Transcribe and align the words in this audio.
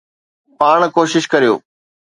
پاڻ 0.59 0.79
ڪوشش 0.95 1.23
ڪريو. 1.33 1.55